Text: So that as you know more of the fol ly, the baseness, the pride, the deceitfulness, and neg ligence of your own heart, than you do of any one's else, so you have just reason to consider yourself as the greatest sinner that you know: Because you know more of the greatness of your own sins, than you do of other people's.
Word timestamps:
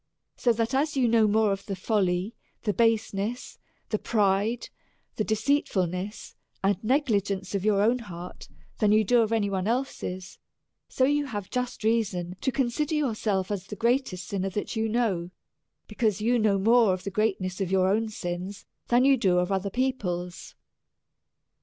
So 0.35 0.51
that 0.53 0.73
as 0.73 0.97
you 0.97 1.07
know 1.07 1.27
more 1.27 1.51
of 1.51 1.67
the 1.67 1.75
fol 1.75 2.05
ly, 2.05 2.31
the 2.63 2.73
baseness, 2.73 3.59
the 3.89 3.99
pride, 3.99 4.69
the 5.17 5.23
deceitfulness, 5.23 6.33
and 6.63 6.83
neg 6.83 7.05
ligence 7.05 7.53
of 7.53 7.63
your 7.63 7.83
own 7.83 7.99
heart, 7.99 8.47
than 8.79 8.91
you 8.91 9.03
do 9.03 9.21
of 9.21 9.31
any 9.31 9.47
one's 9.47 9.67
else, 9.67 10.37
so 10.89 11.03
you 11.05 11.27
have 11.27 11.51
just 11.51 11.83
reason 11.83 12.35
to 12.41 12.51
consider 12.51 12.95
yourself 12.95 13.51
as 13.51 13.67
the 13.67 13.75
greatest 13.75 14.27
sinner 14.27 14.49
that 14.49 14.75
you 14.75 14.89
know: 14.89 15.29
Because 15.85 16.19
you 16.19 16.39
know 16.39 16.57
more 16.57 16.95
of 16.95 17.03
the 17.03 17.11
greatness 17.11 17.61
of 17.61 17.71
your 17.71 17.87
own 17.87 18.09
sins, 18.09 18.65
than 18.87 19.05
you 19.05 19.17
do 19.17 19.37
of 19.37 19.51
other 19.51 19.69
people's. 19.69 20.55